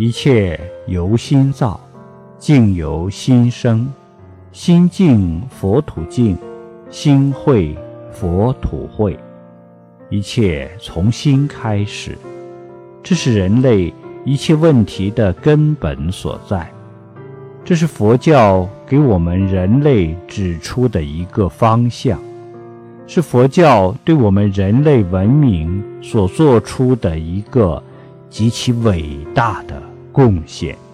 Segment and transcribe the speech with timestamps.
[0.00, 1.78] 一切由心造，
[2.38, 3.86] 境由心生。
[4.50, 6.38] 心净佛土净，
[6.88, 7.76] 心慧
[8.10, 9.14] 佛土慧。
[10.08, 12.16] 一切从心开始，
[13.02, 13.92] 这是人类
[14.24, 16.72] 一切问题的根本所在。
[17.62, 22.18] 这是佛教给我们人类指出的一个方向，
[23.06, 27.82] 是佛教对我们人类文明所做出的一个
[28.30, 30.89] 极其伟大的贡献。